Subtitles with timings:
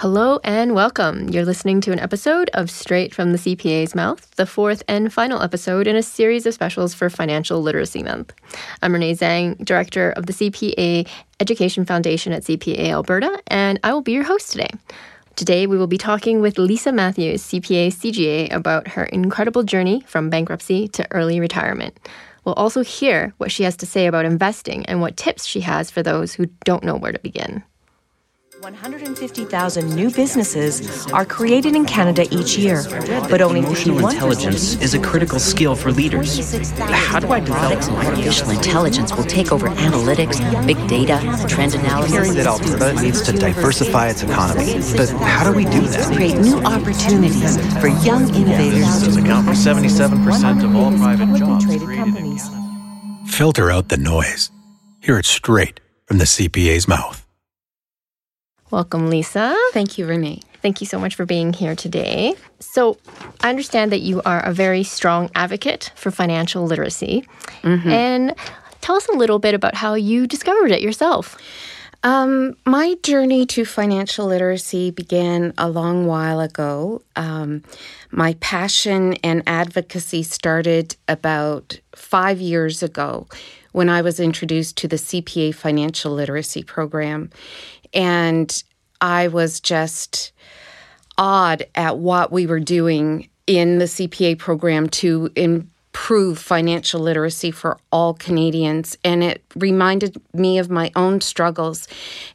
[0.00, 1.28] Hello and welcome.
[1.28, 5.42] You're listening to an episode of Straight from the CPA's Mouth, the fourth and final
[5.42, 8.32] episode in a series of specials for Financial Literacy Month.
[8.80, 11.06] I'm Renee Zhang, Director of the CPA
[11.38, 14.70] Education Foundation at CPA Alberta, and I will be your host today.
[15.36, 20.30] Today, we will be talking with Lisa Matthews, CPA CGA, about her incredible journey from
[20.30, 22.08] bankruptcy to early retirement.
[22.46, 25.90] We'll also hear what she has to say about investing and what tips she has
[25.90, 27.62] for those who don't know where to begin.
[28.60, 32.82] 150,000 new businesses are created in Canada each year,
[33.30, 36.52] but only emotional intelligence is a critical skill for leaders.
[36.78, 41.18] How do I develop artificial intelligence will take over analytics, big data,
[41.48, 42.12] trend analysis?
[42.12, 46.14] Hearing that Alberta needs to diversify its economy, but how do we do that?
[46.14, 49.04] Create new opportunities for young innovators.
[49.04, 53.26] Does account for 77% of all private jobs created in Canada.
[53.26, 54.50] Filter out the noise.
[55.00, 57.26] Hear it straight from the CPA's mouth.
[58.70, 59.56] Welcome, Lisa.
[59.72, 60.42] Thank you, Renee.
[60.62, 62.34] Thank you so much for being here today.
[62.60, 62.98] So,
[63.40, 67.24] I understand that you are a very strong advocate for financial literacy.
[67.62, 67.90] Mm-hmm.
[67.90, 68.34] And
[68.80, 71.36] tell us a little bit about how you discovered it yourself.
[72.02, 77.02] Um, my journey to financial literacy began a long while ago.
[77.16, 77.62] Um,
[78.10, 83.26] my passion and advocacy started about five years ago
[83.72, 87.30] when I was introduced to the CPA Financial Literacy Program.
[87.92, 88.62] And
[89.00, 90.32] I was just
[91.18, 97.78] awed at what we were doing in the CPA program to improve financial literacy for
[97.90, 98.96] all Canadians.
[99.04, 101.88] And it reminded me of my own struggles.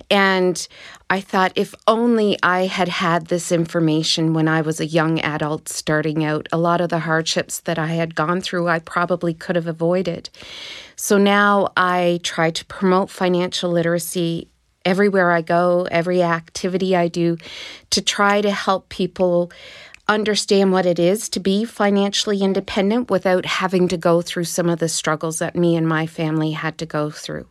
[0.09, 0.67] And
[1.09, 5.69] I thought if only I had had this information when I was a young adult
[5.69, 9.55] starting out, a lot of the hardships that I had gone through, I probably could
[9.55, 10.29] have avoided.
[10.95, 14.47] So now I try to promote financial literacy
[14.85, 17.37] everywhere I go, every activity I do,
[17.89, 19.51] to try to help people
[20.07, 24.79] understand what it is to be financially independent without having to go through some of
[24.79, 27.47] the struggles that me and my family had to go through.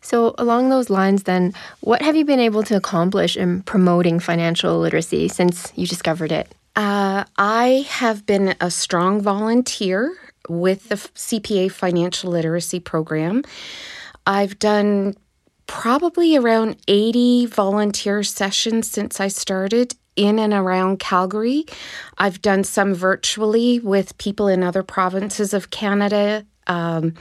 [0.00, 4.78] So, along those lines, then, what have you been able to accomplish in promoting financial
[4.78, 6.54] literacy since you discovered it?
[6.76, 10.14] Uh, I have been a strong volunteer
[10.48, 13.44] with the CPA Financial Literacy Program.
[14.26, 15.14] I've done
[15.66, 21.64] probably around 80 volunteer sessions since I started in and around Calgary.
[22.18, 26.46] I've done some virtually with people in other provinces of Canada.
[26.66, 27.14] Um,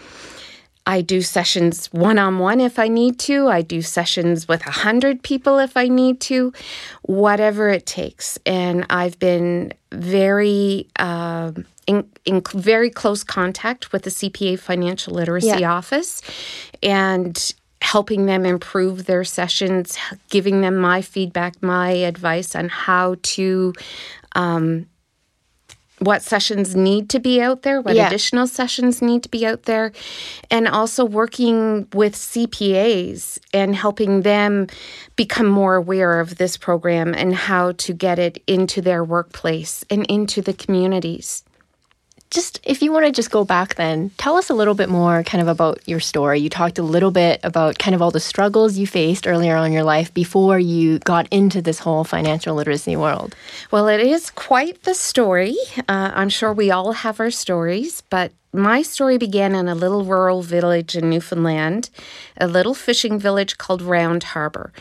[0.86, 3.48] I do sessions one on one if I need to.
[3.48, 6.52] I do sessions with a hundred people if I need to,
[7.04, 8.38] whatever it takes.
[8.46, 11.54] And I've been very uh,
[11.88, 15.74] in, in, very close contact with the CPA Financial Literacy yeah.
[15.74, 16.22] Office,
[16.82, 19.98] and helping them improve their sessions,
[20.30, 23.74] giving them my feedback, my advice on how to.
[24.36, 24.88] Um,
[26.00, 28.08] what sessions need to be out there, what yeah.
[28.08, 29.94] additional sessions need to be out there,
[30.52, 34.68] and also working with CPAs and helping them
[35.16, 40.06] become more aware of this program and how to get it into their workplace and
[40.08, 41.44] into the communities
[42.34, 45.24] just if you want to just go back then, tell us a little bit more
[45.24, 46.40] kind of about your story.
[46.40, 49.68] You talked a little bit about kind of all the struggles you faced earlier on
[49.68, 53.36] in your life before you got into this whole financial literacy world.
[53.72, 55.56] Well, it is quite the story.
[55.88, 60.04] Uh, I'm sure we all have our stories, but my story began in a little
[60.04, 61.90] rural village in Newfoundland,
[62.38, 64.72] a little fishing village called Round Harbor.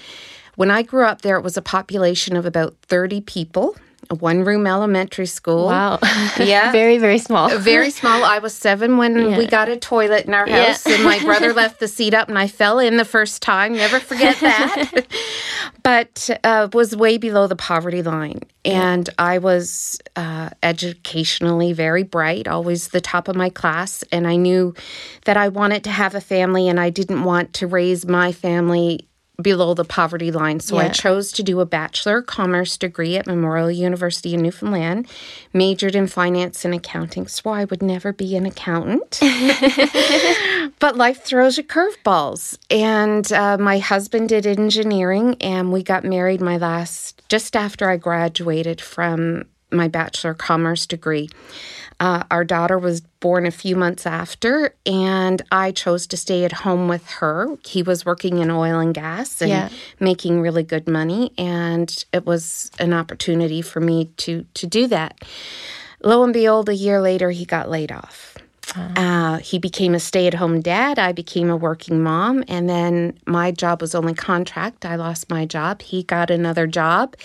[0.56, 3.76] When I grew up there, it was a population of about 30 people
[4.12, 5.66] a one room elementary school.
[5.66, 5.98] Wow.
[6.38, 6.72] Yeah.
[6.72, 7.56] very, very small.
[7.58, 8.24] Very small.
[8.24, 9.38] I was seven when yeah.
[9.38, 10.94] we got a toilet in our house, yeah.
[10.94, 13.74] and my brother left the seat up, and I fell in the first time.
[13.74, 15.06] Never forget that.
[15.82, 18.40] but uh, was way below the poverty line.
[18.64, 24.02] And I was uh, educationally very bright, always the top of my class.
[24.10, 24.74] And I knew
[25.24, 29.08] that I wanted to have a family, and I didn't want to raise my family
[29.42, 30.60] below the poverty line.
[30.60, 30.86] So yeah.
[30.86, 35.08] I chose to do a Bachelor of Commerce degree at Memorial University in Newfoundland,
[35.52, 37.26] majored in finance and accounting.
[37.26, 39.18] So I would never be an accountant.
[40.78, 42.58] but life throws you curveballs.
[42.70, 47.96] And uh, my husband did engineering, and we got married my last, just after I
[47.96, 51.28] graduated from my Bachelor of Commerce degree.
[52.00, 56.52] Uh, our daughter was born a few months after, and I chose to stay at
[56.52, 57.56] home with her.
[57.64, 59.68] He was working in oil and gas and yeah.
[60.00, 65.22] making really good money, and it was an opportunity for me to to do that.
[66.04, 68.36] Lo and behold, a year later, he got laid off.
[68.74, 70.98] Uh, he became a stay at home dad.
[70.98, 72.42] I became a working mom.
[72.48, 74.86] And then my job was only contract.
[74.86, 75.82] I lost my job.
[75.82, 77.16] He got another job.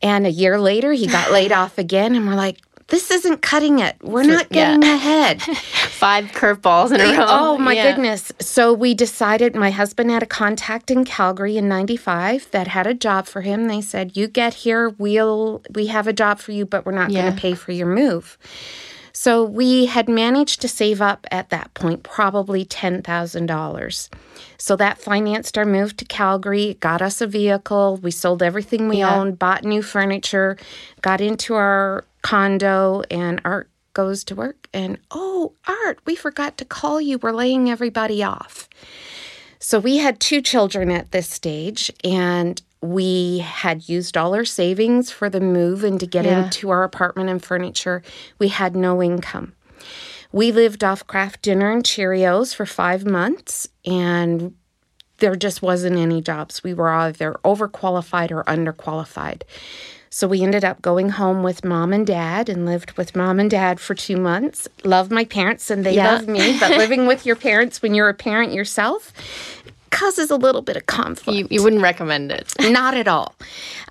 [0.00, 2.14] And a year later, he got laid off again.
[2.14, 3.96] And we're like, this isn't cutting it.
[4.02, 4.94] We're not getting yeah.
[4.94, 5.42] ahead.
[5.42, 7.26] Five curveballs in a row.
[7.28, 7.90] Oh my Yeah.
[7.90, 8.30] goodness.
[8.40, 12.94] So we decided my husband had a contact in Calgary in 95 that had a
[12.94, 13.66] job for him.
[13.66, 17.10] They said, "You get here, we'll we have a job for you, but we're not
[17.10, 18.38] going to pay for your move."
[19.12, 24.08] So we had managed to save up at that point probably $10,000.
[24.58, 28.98] So that financed our move to Calgary, got us a vehicle, we sold everything we
[28.98, 29.14] Yeah.
[29.18, 30.58] owned, bought new furniture,
[31.00, 36.64] got into our condo and Art goes to work and oh, Art, we forgot to
[36.64, 37.18] call you.
[37.18, 38.68] We're laying everybody off.
[39.60, 45.10] So we had two children at this stage, and we had used all our savings
[45.10, 46.44] for the move and to get Yeah.
[46.44, 48.02] into our apartment and furniture.
[48.38, 49.54] We had no income.
[50.32, 54.54] We lived off Kraft Dinner and Cheerios for five months, and
[55.18, 56.62] there just wasn't any jobs.
[56.62, 59.42] We were either overqualified or underqualified.
[60.10, 63.50] So we ended up going home with mom and dad and lived with mom and
[63.50, 64.66] dad for two months.
[64.84, 66.14] Love my parents and they Yeah.
[66.14, 69.12] love me, but living with your parents when you're a parent yourself
[69.90, 71.38] causes a little bit of conflict.
[71.38, 72.52] You, you wouldn't recommend it.
[72.60, 73.34] Not at all.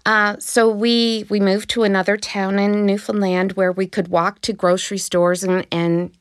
[0.06, 4.54] Uh, so we we moved to another town in Newfoundland where we could walk to
[4.54, 6.12] grocery stores and and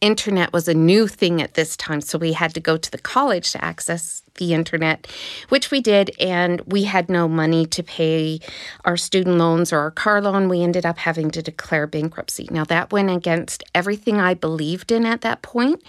[0.00, 2.00] internet was a new thing at this time.
[2.00, 5.06] So we had to go to the college to access the internet,
[5.50, 8.40] which we did, and we had no money to pay
[8.84, 10.48] our student loans or our car loan.
[10.48, 12.48] We ended up having to declare bankruptcy.
[12.50, 15.82] Now that went against everything I believed in at that point,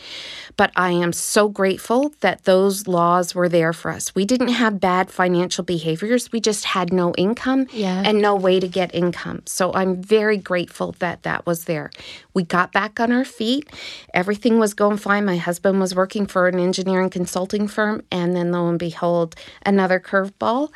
[0.58, 4.14] but I am so grateful that those laws were there for us.
[4.14, 6.32] We didn't have bad financial behaviors.
[6.32, 8.04] We just had no income Yeah.
[8.06, 9.44] and no way to get income.
[9.46, 11.92] So I'm very grateful that that was there.
[12.34, 13.70] We got back on our feet.
[14.14, 15.26] Everything was going fine.
[15.26, 18.02] My husband was working for an engineering consulting firm.
[18.12, 20.72] And then lo and behold, another curveball.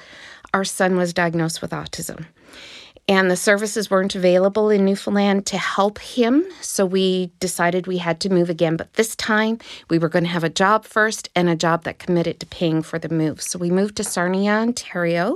[0.53, 2.25] Our son was diagnosed with autism
[3.07, 6.45] and the services weren't available in Newfoundland to help him.
[6.61, 8.77] So we decided we had to move again.
[8.77, 11.99] But this time we were going to have a job first and a job that
[11.99, 13.41] committed to paying for the move.
[13.41, 15.33] So we moved to Sarnia, Ontario.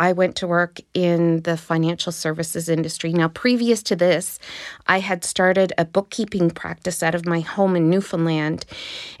[0.00, 3.12] I went to work in the financial services industry.
[3.12, 4.38] Now, previous to this,
[4.86, 8.64] I had started a bookkeeping practice out of my home in Newfoundland.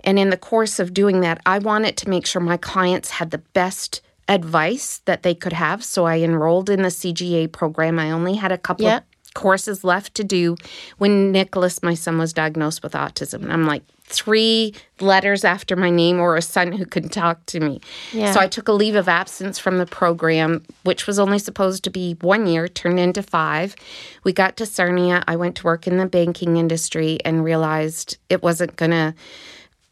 [0.02, 3.30] And in the course of doing that, I wanted to make sure my clients had
[3.30, 5.84] the best advice that they could have.
[5.84, 7.98] So I enrolled in the CGA program.
[7.98, 9.00] I only had a couple Yeah.
[9.34, 10.56] Courses left to do
[10.98, 13.42] when Nicholas, my son, was diagnosed with autism.
[13.42, 17.60] And I'm like, three letters after my name or a son who couldn't talk to
[17.60, 17.80] me.
[18.12, 18.32] Yeah.
[18.32, 21.90] So I took a leave of absence from the program, which was only supposed to
[21.90, 23.76] be one year, turned into five.
[24.24, 25.22] We got to Sarnia.
[25.26, 29.14] I went to work in the banking industry and realized it wasn't going to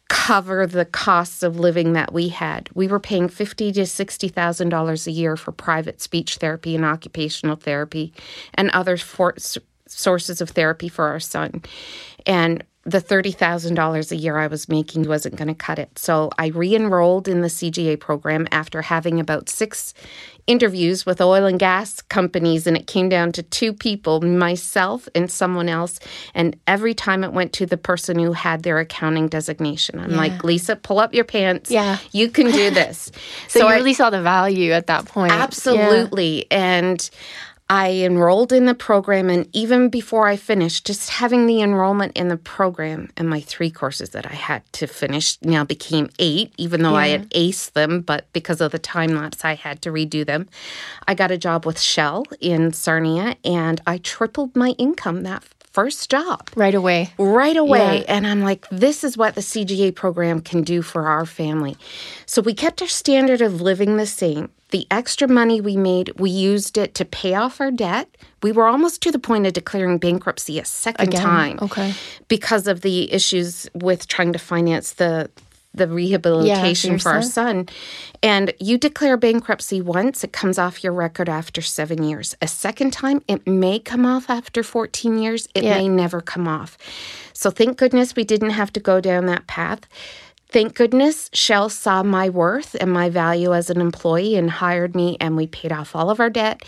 [0.08, 2.68] cover the costs of living that we had.
[2.74, 6.84] We were paying fifty to sixty thousand dollars a year for private speech therapy and
[6.84, 8.12] occupational therapy,
[8.54, 9.36] and other for-
[9.86, 11.62] sources of therapy for our son,
[12.26, 15.98] and the thirty thousand dollars a year I was making wasn't going to cut it.
[15.98, 19.94] So I re-enrolled in the CGA program after having about six
[20.46, 25.30] interviews with oil and gas companies and it came down to two people myself and
[25.30, 26.00] someone else
[26.34, 30.42] and every time it went to the person who had their accounting designation i'm like
[30.42, 31.98] lisa pull up your pants Yeah.
[32.12, 33.12] you can do this
[33.48, 35.32] So, you I- really saw the value at that point.
[35.32, 35.42] Yeah.
[35.42, 36.46] Absolutely.
[36.50, 37.10] And
[37.70, 42.28] I enrolled in the program, and even before I finished, just having the enrollment in
[42.28, 46.82] the program and my three courses that I had to finish now became eight, even
[46.82, 50.24] though I had aced them, but because of the time lapse, I had to redo
[50.24, 50.48] them.
[51.06, 56.10] I got a job with Shell in Sarnia, and I tripled my income that first
[56.10, 57.12] job Right away.
[57.18, 57.98] right away.
[57.98, 58.14] Yeah.
[58.14, 61.76] And I'm like, this is what the CGA program can do for our family.
[62.26, 64.50] So we kept our standard of living the same.
[64.70, 68.08] The extra money we made, we used it to pay off our debt.
[68.42, 71.22] We were almost to the point of declaring bankruptcy a second Again?
[71.22, 71.58] time.
[71.62, 71.94] Okay.
[72.28, 75.30] Because of the issues with trying to finance the
[75.74, 77.68] the rehabilitation your for our son.
[77.68, 77.76] son.
[78.22, 82.34] And you declare bankruptcy once, it comes off your record after seven years.
[82.42, 85.74] A second time, it may come off after 14 years, it Yeah.
[85.78, 86.76] may never come off.
[87.32, 89.80] So thank goodness we didn't have to go down that path.
[90.50, 95.18] Thank goodness Shell saw my worth and my value as an employee and hired me,
[95.20, 96.62] and we paid off all of our debt.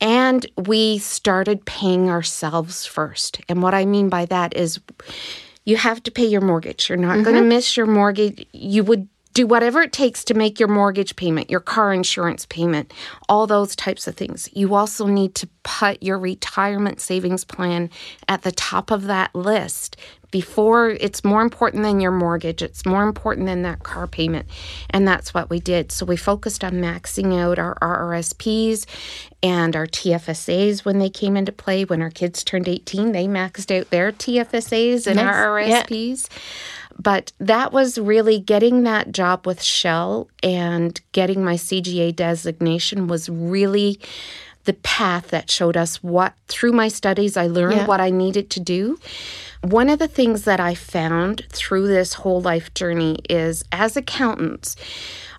[0.00, 3.40] And we started paying ourselves first.
[3.48, 4.80] And what I mean by that is
[5.70, 6.88] you have to pay your mortgage.
[6.88, 7.48] You're not going to mm-hmm.
[7.48, 8.44] miss your mortgage.
[8.52, 12.92] You would do whatever it takes to make your mortgage payment, your car insurance payment,
[13.28, 14.48] all those types of things.
[14.52, 17.88] You also need to put your retirement savings plan
[18.28, 19.96] at the top of that list
[20.30, 22.62] before it's more important than your mortgage.
[22.62, 24.46] It's more important than that car payment.
[24.90, 25.92] And that's what we did.
[25.92, 28.86] So we focused on maxing out our RRSPs
[29.42, 31.84] and our TFSAs when they came into play.
[31.84, 35.34] When our kids turned 18 they maxed out their TFSAs and Nice.
[35.34, 36.28] RRSPs
[37.00, 43.30] but that was really getting that job with Shell and getting my CGA designation was
[43.30, 43.98] really
[44.64, 47.86] the path that showed us what through my studies I learned Yeah.
[47.86, 48.98] what I needed to do.
[49.62, 54.76] One of the things that I found through this whole life journey is as accountants,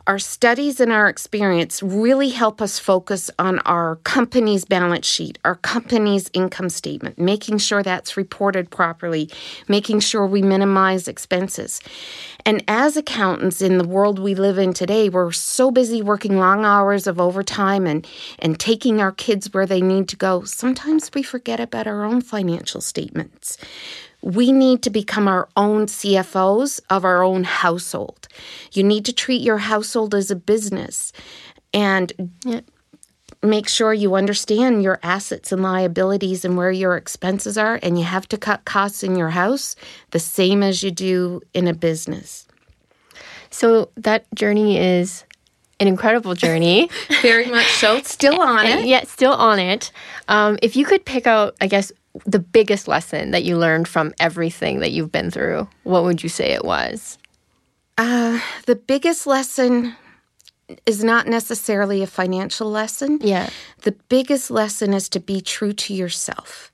[0.07, 5.55] our studies and our experience really help us focus on our company's balance sheet, our
[5.55, 9.29] company's income statement, making sure that's reported properly,
[9.67, 11.81] making sure we minimize expenses.
[12.45, 16.65] And as accountants in the world we live in today, we're so busy working long
[16.65, 18.07] hours of overtime and,
[18.39, 20.43] and taking our kids where they need to go.
[20.43, 23.57] Sometimes we forget about our own financial statements.
[24.21, 28.27] We need to become our own CFOs of our own household.
[28.71, 31.11] You need to treat your household as a business
[31.73, 32.31] and
[33.43, 37.79] make sure you understand your assets and liabilities and where your expenses are.
[37.81, 39.75] And you have to cut costs in your house
[40.11, 42.47] the same as you do in a business.
[43.49, 45.25] So that journey is
[45.79, 46.89] an incredible journey.
[47.21, 48.01] Very much so.
[48.03, 48.85] Still on it.
[48.85, 49.91] yet still on it.
[50.27, 51.91] Um, if you could pick out, I guess,
[52.25, 56.29] the biggest lesson that you learned from everything that you've been through, what would you
[56.29, 57.17] say it was?
[57.97, 59.95] Uh, the biggest lesson
[60.85, 63.19] is not necessarily a financial lesson.
[63.21, 63.49] Yeah.
[63.83, 66.71] The biggest lesson is to be true to yourself,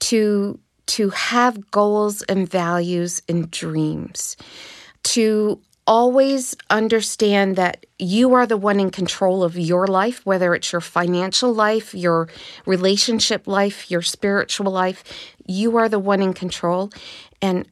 [0.00, 4.38] to to have goals and values and dreams,
[5.02, 10.70] to always understand that you are the one in control of your life, whether it's
[10.70, 12.28] your financial life, your
[12.66, 15.02] relationship life, your spiritual life.
[15.46, 16.90] You are the one in control.
[17.40, 17.66] And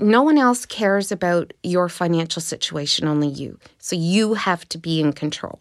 [0.00, 3.58] no one else cares about your financial situation, only you.
[3.78, 5.60] So you have to be in control.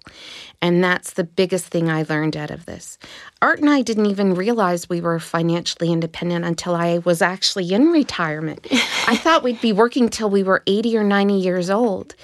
[0.61, 2.97] And that's the biggest thing I learned out of this.
[3.41, 7.87] Art and I didn't even realize we were financially independent until I was actually in
[7.87, 8.67] retirement.
[9.07, 12.15] I thought we'd be working till we were 80 or 90 years old.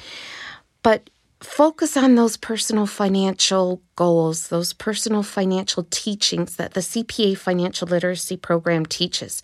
[0.81, 7.87] But focus on those personal financial goals, those personal financial teachings that the CPA financial
[7.87, 9.43] literacy program teaches.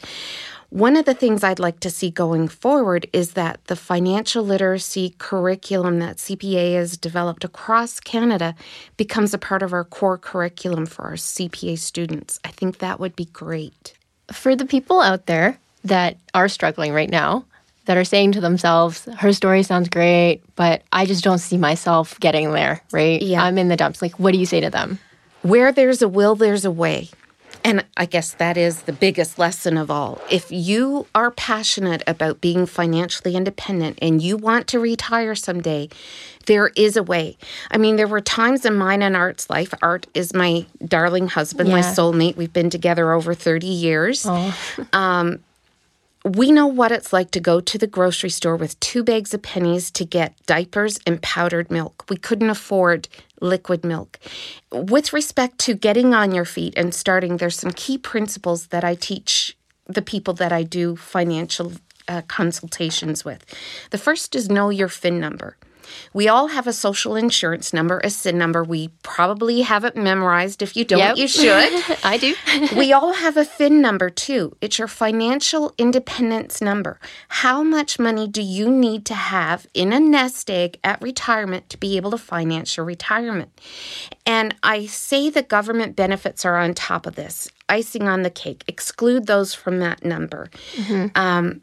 [0.70, 5.16] One of the things I'd like to see going forward is that the financial literacy
[5.18, 8.54] curriculum that CPA has developed across Canada
[8.96, 12.40] becomes a part of our core curriculum for our CPA students.
[12.46, 13.96] I think that would be great.
[14.32, 17.46] For the people out there that are struggling right now,
[17.86, 22.20] that are saying to themselves, her story sounds great, but I just don't see myself
[22.20, 23.20] getting there, right?
[23.20, 23.44] Yeah.
[23.44, 24.04] I'm in the dumps.
[24.04, 25.00] Like, what do you say to them?
[25.42, 27.10] Where there's a will, there's a way.
[27.70, 30.20] And I guess that is the biggest lesson of all.
[30.28, 35.90] If you are passionate about being financially independent and you want to retire someday,
[36.48, 37.38] there is a way.
[37.70, 39.72] I mean, there were times in mine and Art's life.
[39.84, 42.38] Art is my darling husband, my soulmate.
[42.38, 44.26] We've been together over 30 years.
[44.92, 45.38] Um,
[46.26, 49.42] we know what it's like to go to the grocery store with two bags of
[49.42, 52.06] pennies to get diapers and powdered milk.
[52.10, 53.08] We couldn't afford
[53.40, 54.20] liquid milk.
[54.72, 58.96] With respect to getting on your feet and starting, there's some key principles that I
[58.96, 59.56] teach
[59.88, 61.74] the people that I do financial
[62.08, 63.46] uh, consultations with.
[63.92, 65.56] The first is know your FIN number.
[66.14, 68.64] We all have a social insurance number, a SIN number.
[68.64, 70.62] We probably have it memorized.
[70.62, 71.18] If you don't, Yep.
[71.18, 71.98] you should.
[72.04, 72.36] I do.
[72.76, 74.56] we all have a FIN number too.
[74.62, 77.00] It's your financial independence number.
[77.30, 81.78] How much money do you need to have in a nest egg at retirement to
[81.78, 83.52] be able to finance your retirement?
[84.26, 88.64] And I say the government benefits are on top of this, icing on the cake.
[88.68, 90.50] Exclude those from that number.
[91.16, 91.62] Um,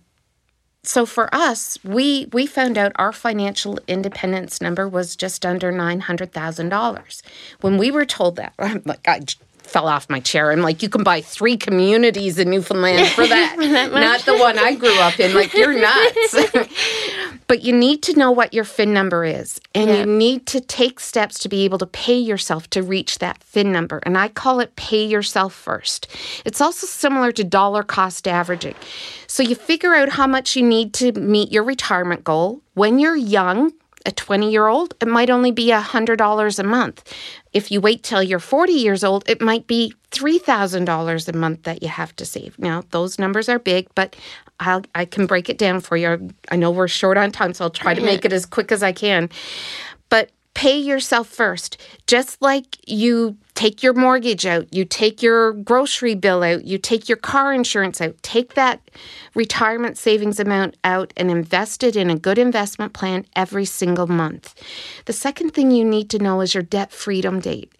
[0.87, 6.01] so for us, we we found out our financial independence number was just under nine
[6.01, 7.23] hundred thousand dollars.
[7.61, 9.21] When we were told that, I'm like I
[9.67, 10.53] fell off my chair.
[10.53, 14.75] I'm like, you can buy three communities in Newfoundland for that, not the one I
[14.75, 15.35] grew up in.
[15.35, 16.37] Like you're nuts.
[17.47, 20.01] but you need to know what your FIN number is, and Yeah.
[20.01, 23.73] you need to take steps to be able to pay yourself to reach that FIN
[23.73, 24.01] number.
[24.05, 26.07] And I call it pay yourself first.
[26.45, 28.75] It's also similar to dollar cost averaging.
[29.27, 32.63] So you figure out how much you need to meet your retirement goal.
[32.75, 33.73] When you're young,
[34.07, 37.15] a 20 year old, it might only be $100 a month.
[37.53, 41.83] If you wait till you're 40 years old, it might be $3,000 a month that
[41.83, 42.59] you have to save.
[42.59, 44.17] Now, those numbers are big, but
[44.61, 46.31] I'll, I can break it down for you.
[46.51, 48.83] I know we're short on time, so I'll try to make it as quick as
[48.83, 49.29] I can.
[50.09, 51.77] But pay yourself first.
[52.07, 57.09] Just like you take your mortgage out, you take your grocery bill out, you take
[57.09, 58.89] your car insurance out, take that
[59.35, 64.55] retirement savings amount out and invest it in a good investment plan every single month.
[65.07, 67.73] The second thing you need to know is your debt freedom date.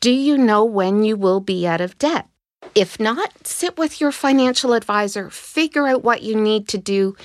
[0.00, 2.26] Do you know when you will be out of debt?
[2.74, 7.16] If not, sit with your financial advisor, figure out what you need to do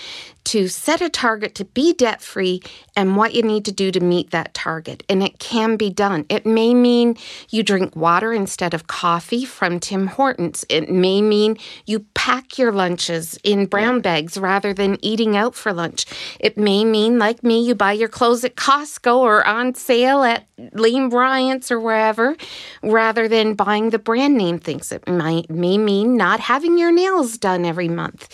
[0.47, 2.61] to set a target to be debt free
[2.95, 5.03] and what you need to do to meet that target.
[5.09, 6.25] And it can be done.
[6.29, 7.17] It may mean
[7.49, 10.63] you drink water instead of coffee from Tim Hortons.
[10.69, 15.73] It may mean you pack your lunches in brown bags rather than eating out for
[15.73, 16.05] lunch.
[16.39, 20.47] It may mean, like me, you buy your clothes at Costco or on sale at
[20.71, 22.37] Lane Bryant's or wherever
[22.81, 24.93] rather than buying the brand name things.
[24.93, 28.29] It might, may mean not having your nails done every month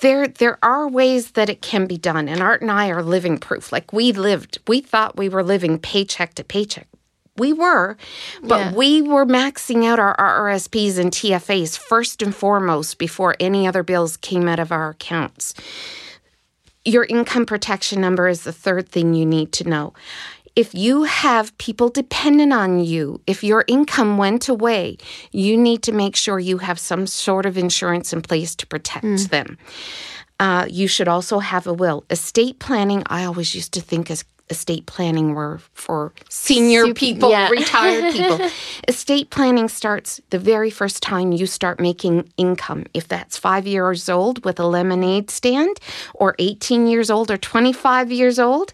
[0.00, 3.38] there there are ways that it can be done and art and i are living
[3.38, 6.86] proof like we lived we thought we were living paycheck to paycheck
[7.36, 7.96] we were
[8.42, 8.74] but Yeah.
[8.74, 14.16] we were maxing out our rrsps and tfsas first and foremost before any other bills
[14.16, 15.54] came out of our accounts
[16.84, 19.92] your income protection number is the third thing you need to know.
[20.58, 24.96] If you have people dependent on you, if your income went away,
[25.30, 29.30] you need to make sure you have some sort of insurance in place to protect
[29.30, 29.56] them.
[30.40, 32.04] Uh, you should also have a will.
[32.10, 37.30] Estate planning, I always used to think as estate planning were for senior Sup- people,
[37.30, 37.48] yeah.
[37.50, 38.48] retired people.
[38.88, 42.86] estate planning starts the very first time you start making income.
[42.94, 45.78] If that's five years old with a lemonade stand,
[46.14, 48.72] or 18 years old, or 25 years old,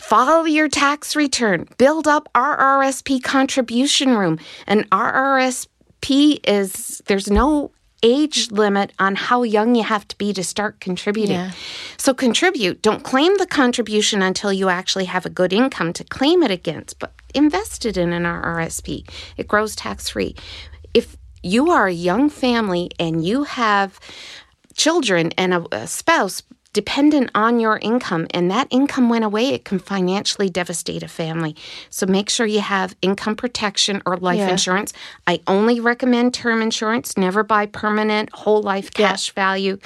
[0.00, 1.66] File your tax return.
[1.76, 4.38] Build up RRSP contribution room.
[4.66, 10.44] And RRSP is, there's no age limit on how young you have to be to
[10.44, 11.36] start contributing.
[11.36, 11.50] Yeah.
[11.96, 12.80] So contribute.
[12.80, 16.98] Don't claim the contribution until you actually have a good income to claim it against,
[17.00, 19.08] but invest it in an RRSP.
[19.36, 20.36] It grows tax free.
[20.94, 23.98] If you are a young family and you have
[24.74, 26.42] children and a, a spouse
[26.82, 29.48] dependent on your income and that income went away.
[29.48, 31.56] It can financially devastate a family.
[31.90, 34.50] So make sure you have income protection or life Yeah.
[34.50, 34.92] insurance.
[35.26, 37.16] I only recommend term insurance.
[37.16, 39.78] Never buy permanent whole life cash value.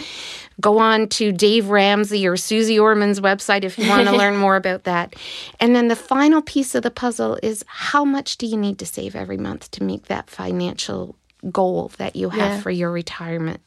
[0.60, 4.56] Go on to dave ramsey or Suze Orman's website if you want to learn more
[4.56, 5.14] about that.
[5.60, 8.86] And then the final piece of the puzzle is how much do you need to
[8.86, 11.16] save every month to meet that financial
[11.50, 12.60] goal that you have Yeah.
[12.60, 13.60] for your retirement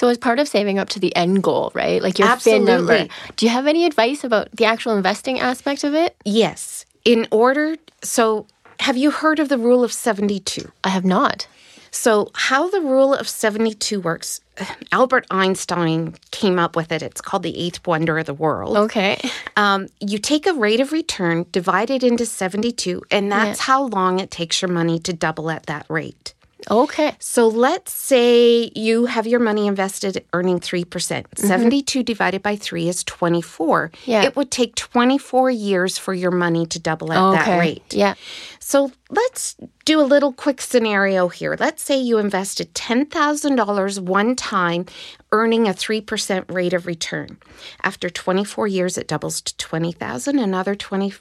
[0.00, 2.02] So as part of saving up to the end goal, right?
[2.02, 2.94] Like your FIN number.
[2.94, 3.10] Absolutely.
[3.36, 6.16] Do you have any advice about the actual investing aspect of it?
[6.24, 6.86] Yes.
[7.04, 8.46] In order, so
[8.78, 10.72] have you heard of the rule of 72?
[10.84, 11.46] I have not.
[11.90, 14.40] So, how the rule of 72 works,
[14.92, 17.02] Albert Einstein came up with it.
[17.02, 18.78] It's called the eighth wonder of the world.
[18.78, 19.20] Okay.
[19.58, 24.18] Um, you take a rate of return, divide it into 72, and that's how long
[24.18, 26.32] it takes your money to double at that rate.
[26.70, 27.14] Okay.
[27.20, 30.90] So let's say you have your money invested earning 3%.
[30.90, 33.88] percent 72 divided by 3 is 24.
[33.88, 34.10] Mm-hmm.
[34.10, 34.24] Yeah.
[34.24, 37.58] It would take 24 years for your money to double at that Okay.
[37.58, 37.94] rate.
[37.94, 38.14] Yeah.
[38.58, 41.56] So let's do a little quick scenario here.
[41.58, 44.86] Let's say you invested $10,000 one time,
[45.32, 47.38] earning a 3% rate of return.
[47.82, 50.38] After 24 years, it doubles to 20,000.
[50.38, 51.12] Another 20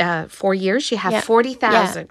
[0.00, 1.20] uh, four years, you have Yeah.
[1.22, 2.08] 40,000.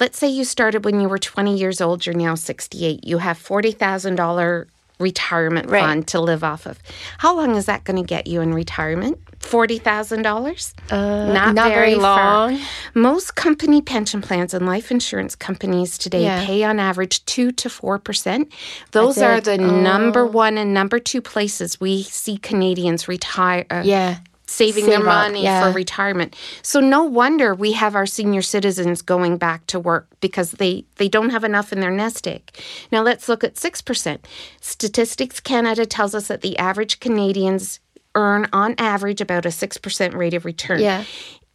[0.00, 3.04] Let's say you started when you were 20 years old, you're now 68.
[3.04, 4.66] You have $40,000
[4.98, 5.82] retirement Right.
[5.82, 6.78] fund to live off of.
[7.18, 9.18] How long is that going to get you in retirement?
[9.40, 10.74] $40,000?
[10.90, 10.96] Uh,
[11.32, 12.58] not, not very, very long.
[12.94, 16.44] Most company pension plans and life insurance companies today Yeah.
[16.46, 18.50] pay on average 2 to 4%.
[18.92, 23.66] Those are the number one and number two places we see Canadians retire.
[23.70, 24.16] uh, Yeah.
[24.46, 25.62] Saving their Save up, money yeah.
[25.62, 26.36] for retirement.
[26.62, 31.08] So no wonder we have our senior citizens going back to work because they they
[31.08, 32.50] don't have enough in their nest egg.
[32.92, 34.18] Now let's look at 6%.
[34.60, 37.80] Statistics Canada tells us that the average Canadians
[38.14, 40.80] earn on average about a 6% rate of return.
[40.80, 41.04] Yeah.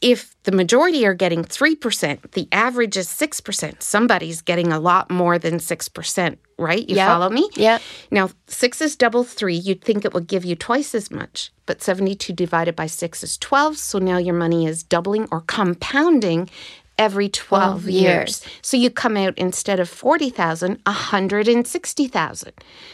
[0.01, 3.83] If the majority are getting 3%, the average is 6%.
[3.83, 6.87] Somebody's getting a lot more than 6%, right?
[6.87, 7.07] You Yep.
[7.07, 7.49] follow me?
[7.55, 7.79] Yeah.
[8.11, 9.55] Now, six is double three.
[9.55, 13.37] You'd think it would give you twice as much, but 72 divided by six is
[13.37, 13.77] 12.
[13.77, 16.49] So now your money is doubling or compounding
[16.97, 18.01] every 12, 12 years.
[18.01, 18.45] years.
[18.61, 22.51] So you come out instead of 40,000, 160,000.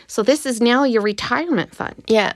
[0.07, 2.03] So this is now your retirement fund.
[2.07, 2.33] Yeah.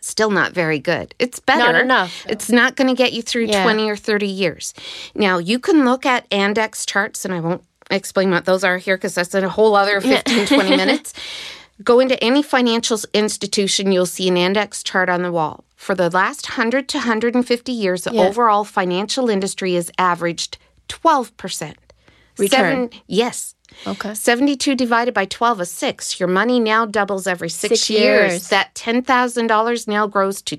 [0.00, 1.14] Still not very good.
[1.18, 1.72] It's better.
[1.72, 2.24] Not enough.
[2.28, 3.64] It's not going to get you through Yeah.
[3.64, 4.72] 20 or 30 years.
[5.14, 8.96] Now, you can look at Andex charts, and I won't explain what those are here
[8.96, 11.14] because that's a whole other 15, 20 minutes.
[11.84, 15.64] Go into any financial institution, you'll see an Andex chart on the wall.
[15.76, 18.22] For the last 100 to 150 years, the Yeah.
[18.22, 21.74] overall financial industry has averaged 12%.
[22.36, 22.48] Return.
[22.48, 23.54] Seven, yes.
[23.86, 24.14] Okay.
[24.14, 26.18] 72 divided by 12 is 6.
[26.18, 28.32] Your money now doubles every 6, Six years.
[28.32, 28.48] years.
[28.48, 30.56] That $10,000 now grows to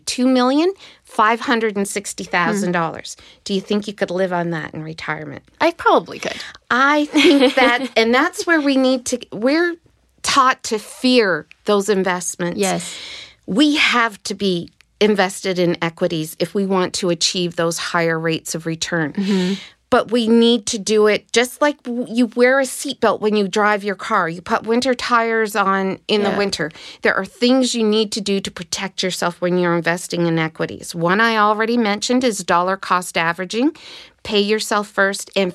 [1.19, 3.15] $2,560,000.
[3.43, 5.43] Do you think you could live on that in retirement?
[5.60, 6.38] I probably could.
[6.69, 9.75] I think that, and that's where we need to, we're
[10.21, 12.60] taught to fear those investments.
[12.60, 12.97] Yes.
[13.45, 14.69] We have to be
[15.01, 19.13] invested in equities if we want to achieve those higher rates of return.
[19.13, 19.53] Mm-hmm.
[19.89, 23.84] But we need to do it just like you wear a seatbelt when you drive
[23.84, 24.30] your car.
[24.30, 26.71] You put winter tires on in the winter.
[27.02, 30.93] There are things you need to do to protect yourself when you're investing in equities.
[30.93, 33.75] One I already mentioned is dollar cost averaging.
[34.23, 35.54] Pay yourself first and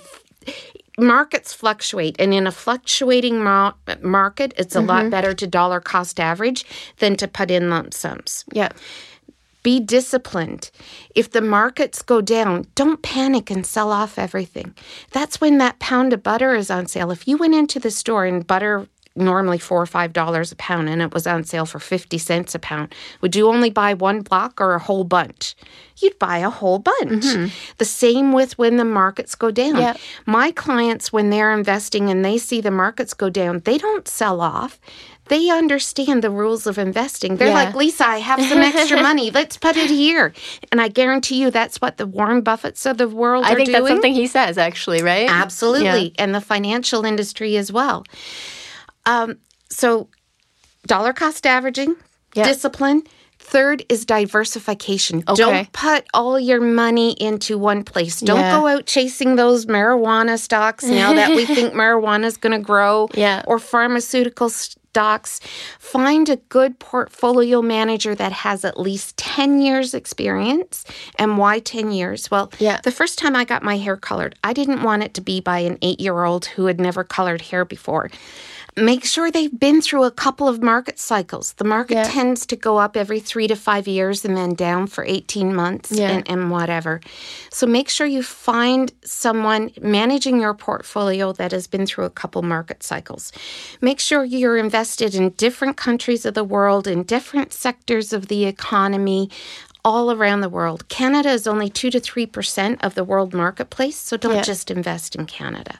[0.99, 5.11] markets fluctuate and in a fluctuating mar- market it's a lot mm-hmm.
[5.11, 6.64] better to dollar cost average
[6.99, 8.68] than to put in lump sums Yeah.
[9.64, 10.70] Be disciplined.
[11.16, 14.74] If the markets go down don't panic and sell off everything.
[15.11, 17.11] That's when that pound of butter is on sale.
[17.11, 20.88] If you went into the store and butter normally four or five dollars a pound
[20.88, 24.22] and it was on sale for 50 cents a pound would you only buy one
[24.22, 25.55] block or a whole bunch?
[25.98, 27.24] You'd buy a whole bunch.
[27.24, 27.55] Mm-hmm.
[27.79, 29.77] The same with when the markets go down.
[29.77, 29.96] Yeah.
[30.27, 34.40] my clients when they're investing and they see the markets go down they don't sell
[34.40, 34.81] off
[35.28, 37.37] they understand the rules of investing.
[37.37, 37.54] They're Yeah.
[37.64, 39.30] like, Lisa, I have some extra money.
[39.34, 40.34] Let's put it here.
[40.70, 43.72] And I guarantee you that's what the Warren Buffetts of the world I think doing.
[43.82, 45.28] that's something he says, actually, right?
[45.30, 46.14] Absolutely.
[46.18, 48.04] And the financial industry as well.
[49.06, 49.38] Um,
[49.70, 50.08] so,
[50.87, 51.96] dollar cost averaging,
[52.34, 52.44] Yeah.
[52.44, 53.02] discipline.
[53.38, 55.22] Third is diversification.
[55.28, 55.34] Okay.
[55.34, 58.20] Don't put all your money into one place.
[58.20, 58.58] Don't Yeah.
[58.58, 63.08] go out chasing those marijuana stocks now that we think marijuana is going to grow
[63.14, 63.42] Yeah.
[63.46, 64.50] or pharmaceutical
[64.98, 65.40] stocks.
[65.80, 70.85] Find a good portfolio manager that has at least 10 years experience.
[71.18, 72.30] And why 10 years?
[72.30, 72.78] Well, Yeah.
[72.85, 75.59] the first time I got my hair colored, I didn't want it to be by
[75.59, 78.09] an 8-year-old who had never colored hair before.
[78.76, 81.52] Make sure they've been through a couple of market cycles.
[81.52, 82.02] The market Yeah.
[82.10, 85.92] tends to go up every three to five years and then down for 18 months
[85.92, 86.10] Yeah.
[86.10, 87.00] and, and whatever.
[87.52, 92.42] So make sure you find someone managing your portfolio that has been through a couple
[92.42, 93.30] market cycles.
[93.80, 98.44] Make sure you're invested in different countries of the world, in different sectors of the
[98.44, 99.30] economy.
[99.87, 100.88] All around the world.
[100.88, 104.42] Canada is only 2 to 3% of the world marketplace, so don't Yeah.
[104.42, 105.78] just invest in Canada.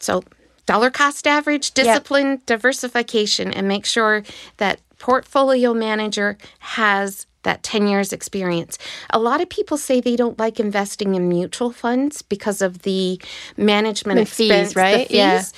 [0.00, 0.22] So,
[0.66, 4.22] dollar cost average, discipline, diversification, and make sure
[4.58, 8.78] that portfolio manager has that 10 years experience.
[9.10, 13.20] A lot of people say they don't like investing in mutual funds because of the
[13.58, 15.10] management The fees, expense, the right?
[15.10, 15.38] Yeah.
[15.40, 15.52] fees.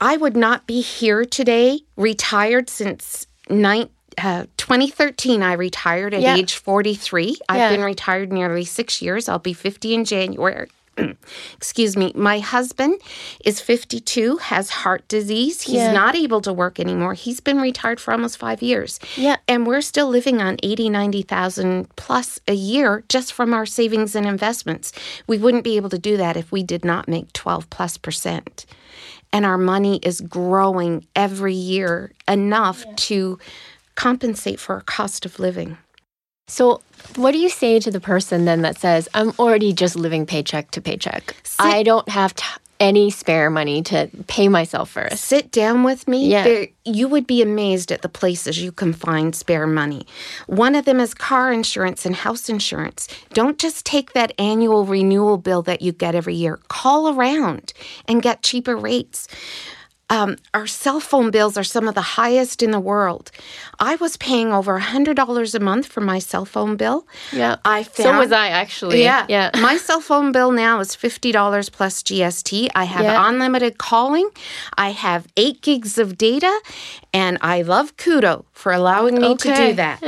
[0.00, 5.42] I would not be here today, retired since nine, uh, 2013.
[5.42, 6.36] I retired at Yeah.
[6.36, 7.36] age 43.
[7.50, 7.68] I've Yeah.
[7.70, 9.28] been retired nearly six years.
[9.28, 10.70] I'll be 50 in January.
[11.56, 12.12] Excuse me.
[12.14, 13.00] My husband
[13.44, 15.62] is 52, has heart disease.
[15.62, 15.92] He's Yeah.
[15.92, 17.14] not able to work anymore.
[17.14, 19.00] He's been retired for almost five years.
[19.16, 19.36] Yeah.
[19.48, 24.26] And we're still living on 80, 90,000 plus a year just from our savings and
[24.26, 24.92] investments.
[25.26, 28.66] We wouldn't be able to do that if we did not make 12 plus percent.
[29.32, 33.38] And our money is growing every year enough to
[33.94, 35.78] compensate for our cost of living.
[36.52, 36.82] So,
[37.16, 40.70] what do you say to the person then that says, I'm already just living paycheck
[40.72, 41.34] to paycheck?
[41.58, 42.44] I don't have t-
[42.78, 45.24] any spare money to pay myself first.
[45.24, 46.28] Sit down with me.
[46.28, 46.66] Yeah.
[46.84, 50.06] You would be amazed at the places you can find spare money.
[50.46, 53.08] One of them is car insurance and house insurance.
[53.32, 56.58] Don't just take that annual renewal bill that you get every year.
[56.68, 57.72] Call around
[58.06, 59.26] and get cheaper rates.
[60.12, 63.30] Um, our cell phone bills are some of the highest in the world.
[63.80, 67.06] I was paying over $100 a month for my cell phone bill.
[67.32, 67.56] Yeah.
[67.64, 69.02] I so was I actually.
[69.02, 69.24] Yeah.
[69.30, 69.50] Yeah.
[69.68, 72.68] My cell phone bill now is $50 plus GST.
[72.74, 73.26] I have Yeah.
[73.26, 74.28] unlimited calling.
[74.76, 76.52] I have eight gigs of data.
[77.14, 79.98] And I love Koodo for allowing me to do that.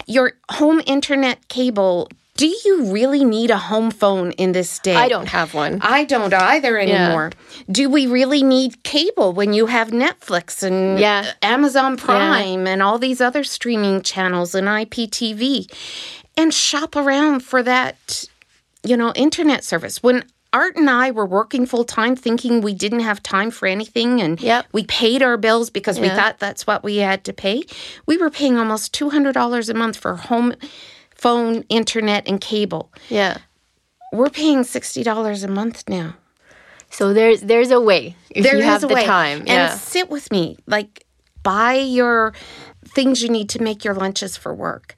[0.06, 2.08] Your home internet cable.
[2.36, 4.96] Do you really need a home phone in this day?
[4.96, 5.78] I don't have one.
[5.82, 7.04] I don't either Yeah.
[7.06, 7.30] anymore.
[7.70, 11.30] Do we really need cable when you have Netflix and Yeah.
[11.42, 15.68] Amazon Prime and all these other streaming channels and IPTV?
[16.36, 18.24] And shop around for that,
[18.82, 20.02] you know, internet service.
[20.02, 24.20] When Art and I were working full time thinking we didn't have time for anything
[24.20, 24.66] and Yep.
[24.72, 27.64] we paid our bills because we thought that's what we had to pay.
[28.06, 30.54] We were paying almost $200 a month for home
[31.14, 32.92] phone, internet and cable.
[33.08, 33.38] Yeah.
[34.12, 36.16] We're paying $60 a month now.
[36.90, 39.04] So there's there's a way if There you have a the way.
[39.04, 39.38] time.
[39.40, 39.74] And Yeah.
[39.74, 40.56] sit with me.
[40.66, 41.04] Like
[41.42, 42.32] buy your
[42.86, 44.94] things you need to make your lunches for work.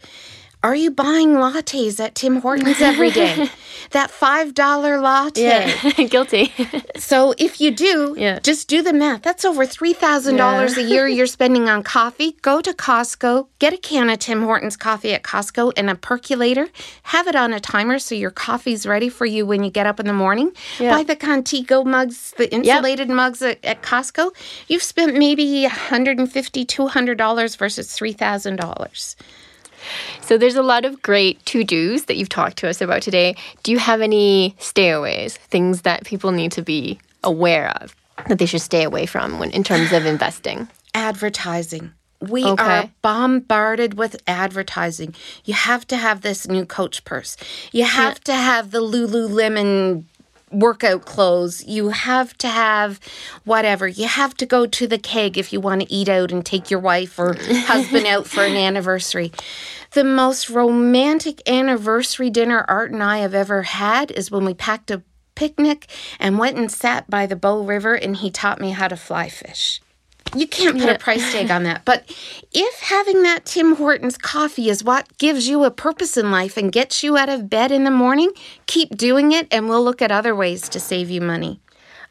[0.62, 3.48] Are you buying lattes at Tim Hortons every day?
[3.92, 5.42] that $5 latte.
[5.42, 6.52] Yeah, guilty.
[6.96, 8.40] So if you do, Yeah.
[8.40, 9.22] just do the math.
[9.22, 12.32] That's over $3,000 a year you're spending on coffee.
[12.42, 16.68] Go to Costco, get a can of Tim Hortons coffee at Costco and a percolator.
[17.04, 20.00] Have it on a timer so your coffee's ready for you when you get up
[20.00, 20.50] in the morning.
[20.80, 20.90] Yeah.
[20.96, 24.32] Buy the Contigo mugs, the insulated mugs at, at Costco.
[24.66, 26.26] You've spent maybe $150,
[26.66, 29.14] $200 versus $3,000.
[30.20, 33.36] So there's a lot of great to dos that you've talked to us about today.
[33.62, 37.94] Do you have any stayaways, things that people need to be aware of
[38.28, 40.68] that they should stay away from when in terms of investing?
[40.94, 41.92] advertising.
[42.20, 42.62] We Okay.
[42.64, 45.14] are bombarded with advertising.
[45.44, 47.36] You have to have this new Coach purse.
[47.72, 50.04] You have to have the Lululemon
[50.50, 51.64] workout clothes.
[51.66, 52.98] You have to have
[53.44, 53.86] whatever.
[53.86, 56.70] You have to go to the keg if you want to eat out and take
[56.70, 59.30] your wife or husband out for an anniversary.
[59.92, 64.90] The most romantic anniversary dinner Art and I have ever had is when we packed
[64.90, 65.02] a
[65.34, 68.96] picnic and went and sat by the Bow River and he taught me how to
[68.96, 69.80] fly fish.
[70.34, 71.84] You can't put a price tag on that.
[71.84, 72.12] But
[72.52, 76.72] if having that Tim Hortons coffee is what gives you a purpose in life and
[76.72, 78.32] gets you out of bed in the morning,
[78.66, 81.60] keep doing it and we'll look at other ways to save you money.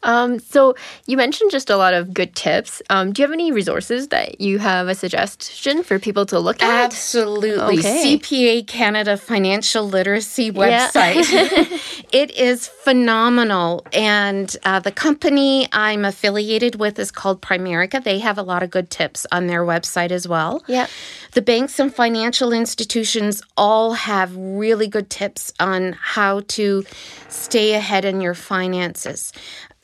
[0.06, 0.74] Um, so
[1.06, 2.80] you mentioned just a lot of good tips.
[2.88, 6.62] Um, do you have any resources that you have a suggestion for people to look
[6.62, 6.84] at?
[6.84, 7.78] Absolutely.
[7.80, 8.16] Okay.
[8.18, 10.88] CPA Canada Financial Literacy Yeah.
[10.88, 12.06] website.
[12.12, 13.84] it is phenomenal.
[13.92, 18.02] And uh, the company I'm affiliated with is called Primerica.
[18.02, 20.62] They have a lot of good tips on their website as well.
[20.68, 20.86] Yeah.
[21.32, 26.84] The banks and financial institutions all have really good tips on how to
[27.28, 29.32] stay ahead in your finances.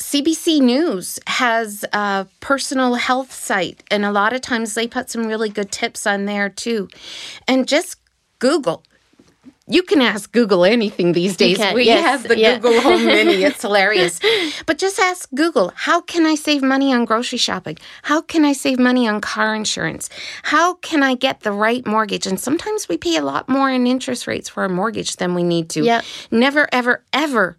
[0.03, 5.27] CBC News has a personal health site, and a lot of times they put some
[5.27, 6.89] really good tips on there too.
[7.47, 7.99] And just
[8.41, 8.83] Google.
[9.69, 11.61] You can ask Google anything these days.
[11.73, 12.59] we yes, have the yeah.
[12.59, 13.45] Google Home Mini.
[13.45, 14.19] It's hilarious.
[14.67, 17.79] But just ask Google, how can I save money on grocery shopping?
[18.03, 20.11] How can I save money on car insurance?
[20.43, 22.27] How can I get the right mortgage?
[22.27, 25.45] And sometimes we pay a lot more in interest rates for a mortgage than we
[25.45, 25.85] need to.
[25.85, 26.03] Yeah.
[26.33, 27.57] Never, ever, ever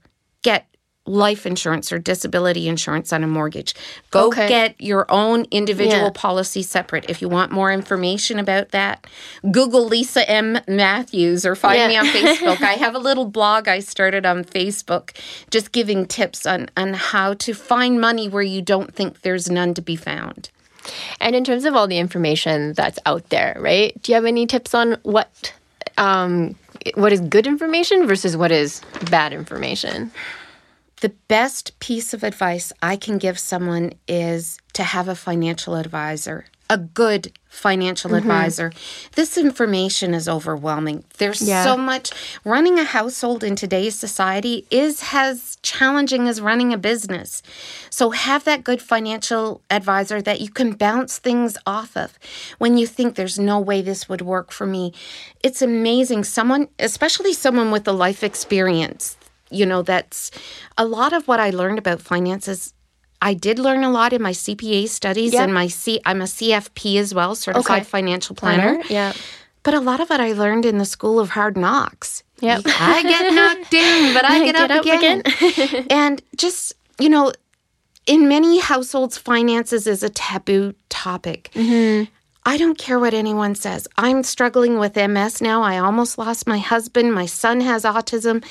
[1.05, 3.75] life insurance or disability insurance on a mortgage.
[4.09, 4.47] Go Okay.
[4.47, 6.11] get your own individual Yeah.
[6.13, 7.05] policy separate.
[7.09, 9.05] If you want more information about that,
[9.51, 10.59] Google Lisa M.
[10.65, 11.87] Matthews or find Yeah.
[11.89, 12.61] me on Facebook.
[12.63, 15.11] I have a little blog I started on Facebook
[15.51, 19.73] just giving tips on, on how to find money where you don't think there's none
[19.73, 20.49] to be found.
[21.19, 23.93] And in terms of all the information that's out there, right?
[24.01, 25.51] Do you have any tips on what
[25.97, 26.55] um,
[26.95, 30.11] what is good information versus what is bad information?
[31.03, 36.45] The best piece of advice I can give someone is to have a financial advisor,
[36.69, 38.19] a good financial Mm-hmm.
[38.19, 38.71] advisor.
[39.15, 41.03] This information is overwhelming.
[41.17, 41.65] There's Yeah.
[41.65, 42.11] so much
[42.45, 47.43] running a household in today's society is as challenging as running a business.
[47.89, 52.17] So have that good financial advisor that you can bounce things off of
[52.59, 54.93] when you think there's no way this would work for me.
[55.43, 59.17] It's amazing someone, especially someone with the life experience
[59.53, 60.31] you know that's
[60.77, 62.73] a lot of what i learned about finances
[63.21, 65.43] i did learn a lot in my cpa studies Yeah.
[65.43, 67.83] and my c i'm a cfp as well certified Okay.
[67.83, 68.87] financial planner uh-huh.
[68.89, 69.13] Yeah.
[69.63, 72.61] but a lot of it i learned in the school of hard knocks Yep.
[72.67, 77.31] i get knocked down but i get, Get up, up again, and just you know
[78.05, 82.11] in many households finances is a taboo topic mm-hmm.
[82.45, 83.87] I don't care what anyone says.
[83.97, 85.61] I'm struggling with MS now.
[85.63, 87.13] I almost lost my husband.
[87.13, 88.43] My son has autism.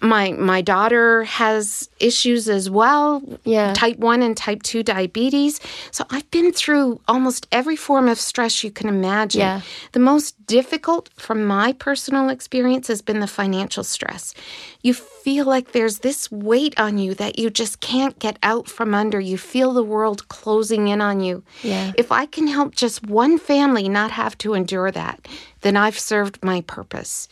[0.00, 3.22] My my daughter has issues as well.
[3.44, 3.72] Yeah.
[3.74, 5.60] Type 1 and type 2 diabetes.
[5.90, 9.40] So I've been through almost every form of stress you can imagine.
[9.40, 9.60] Yeah.
[9.92, 14.34] The most difficult from my personal experience has been the financial stress.
[14.82, 18.94] You feel like there's this weight on you that you just can't get out from
[18.94, 19.20] under.
[19.20, 21.42] You feel the world closing in on you.
[21.62, 21.92] Yeah.
[21.96, 25.26] If I can help just one family not have to endure that,
[25.68, 27.28] then I've served my purpose.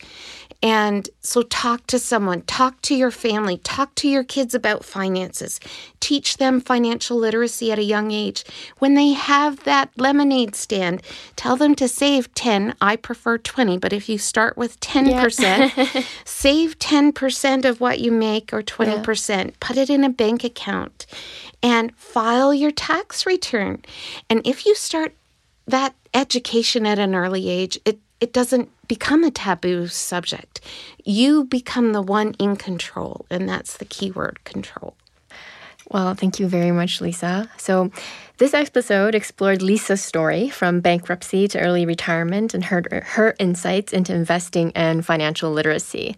[0.61, 5.59] And so talk to someone, talk to your family, talk to your kids about finances,
[5.99, 8.45] teach them financial literacy at a young age.
[8.77, 11.01] When they have that lemonade stand,
[11.35, 12.75] tell them to save 10.
[12.79, 18.53] I prefer 20, but if you start with 10%, save 10% of what you make
[18.53, 21.07] or 20%, put it in a bank account
[21.63, 23.81] and file your tax return.
[24.29, 25.15] And if you start
[25.65, 30.61] that education at an early age, it, it doesn't become a taboo subject.
[31.03, 34.95] You become the one in control, and that's the key word control.
[35.89, 37.49] Well, thank you very much, Lisa.
[37.57, 37.91] So,
[38.39, 44.13] this episode explored Lisa's story from bankruptcy to early retirement and her, her insights into
[44.13, 46.17] investing and financial literacy.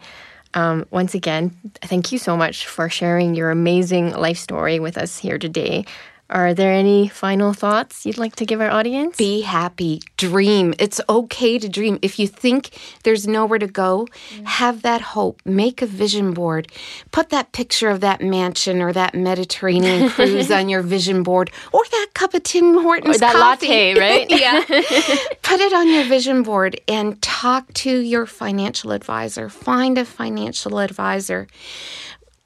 [0.55, 5.19] Um, once again, thank you so much for sharing your amazing life story with us
[5.19, 5.85] here today.
[6.29, 9.17] Are there any final thoughts you'd like to give our audience?
[9.17, 10.75] Be happy, dream.
[10.77, 11.97] It's okay to dream.
[12.03, 12.69] If you think
[13.03, 14.45] there's nowhere to go, mm.
[14.45, 15.41] have that hope.
[15.43, 16.71] Make a vision board.
[17.11, 21.81] Put that picture of that mansion or that Mediterranean cruise on your vision board or
[21.89, 23.67] that cup of Tim Hortons or that coffee.
[23.67, 24.29] latte, right?
[24.29, 24.61] yeah.
[25.41, 29.49] Put it on your vision board and talk to your financial advisor.
[29.49, 31.47] Find a financial advisor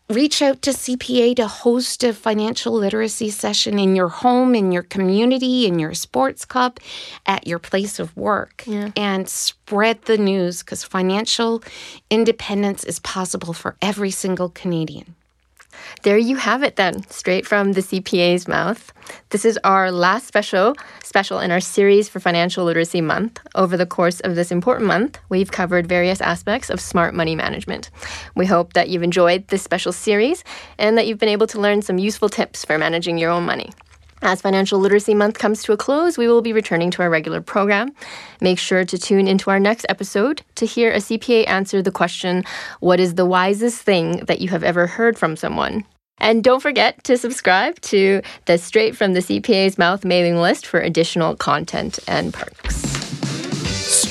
[0.10, 4.84] reach out to CPA to host a financial literacy session in your home, in your
[4.84, 6.78] community, in your sports club,
[7.26, 8.92] at your place of work, Yeah.
[8.96, 11.63] and spread the news because financial
[12.10, 15.16] independence is possible for every single Canadian.
[16.02, 18.92] There you have it then, straight from the CPA's mouth.
[19.30, 23.40] This is our last special special in our series for Financial Literacy Month.
[23.56, 27.90] Over the course of this important month, we've covered various aspects of smart money management.
[28.36, 30.44] We hope that you've enjoyed this special series
[30.78, 33.72] and that you've been able to learn some useful tips for managing your own money.
[34.26, 37.42] As Financial Literacy Month comes to a close, we will be returning to our regular
[37.42, 37.92] program.
[38.40, 42.46] Make sure to tune into our next episode to hear a CPA answer the question
[42.80, 45.84] What is the wisest thing that you have ever heard from someone?
[46.20, 50.80] And don't forget to subscribe to the Straight from the CPA's Mouth mailing list for
[50.80, 52.93] additional content and perks.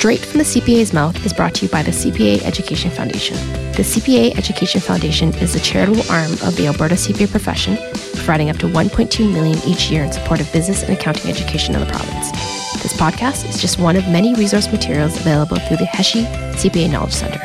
[0.02, 3.36] Straight from the CPA's Mouth is brought to you by the CPA Education Foundation.
[3.74, 7.76] The CPA Education Foundation is the charitable arm of the Alberta CPA profession,
[8.16, 11.82] providing up to 1.2 million each year in support of business and accounting education in
[11.82, 12.32] the province.
[12.82, 17.12] This podcast is just one of many resource materials available through the Heshi CPA Knowledge
[17.12, 17.40] Center.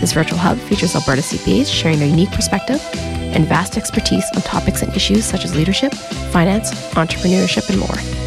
[0.00, 4.82] This virtual hub features Alberta CPAs sharing their unique perspective and vast expertise on topics
[4.82, 5.94] and issues such as leadership,
[6.32, 8.21] finance, entrepreneurship, and more.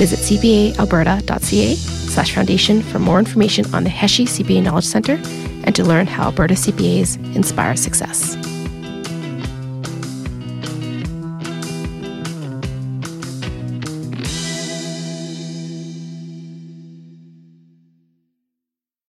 [0.00, 5.20] Visit cpaalberta.ca slash foundation for more information on the Heshi CPA Knowledge Center
[5.64, 8.34] and to learn how Alberta CPAs inspire success.